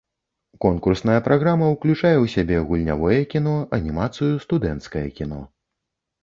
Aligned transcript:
Конкурсная 0.63 1.17
праграма 1.27 1.67
ўключае 1.73 2.13
ў 2.13 2.25
сябе 2.35 2.57
гульнявое 2.71 3.19
кіно, 3.35 3.53
анімацыю, 3.79 4.31
студэнцкае 4.47 5.05
кіно. 5.21 5.45